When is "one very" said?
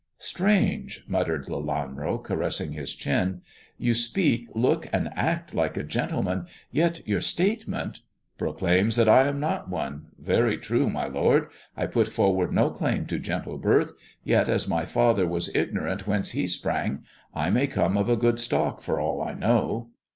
9.69-10.57